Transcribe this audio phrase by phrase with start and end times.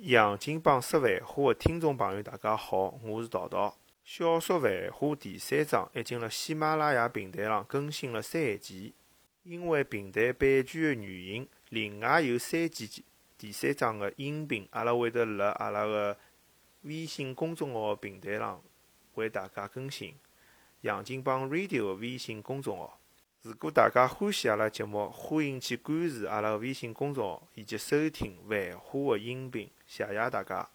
[0.00, 3.76] 杨金帮说繁花的听众朋友，大家好，我是桃桃。
[4.02, 8.94] 小说《繁花》第三章已经辣喜马拉雅平台上更新了三期，
[9.42, 13.04] 因为平台版权的原因，另外有三期
[13.36, 16.16] 第三章的音频，阿拉会得辣阿拉个
[16.82, 18.62] 微信公众号平台上
[19.14, 20.14] 为大家更新。
[20.80, 22.98] 杨金帮 Radio 的微信公众号。
[23.42, 29.68] 如果大家欢喜阿拉节目，欢迎去关注阿拉个微信公众号以及收听《繁花》的音频。
[29.84, 30.68] 谢谢大家。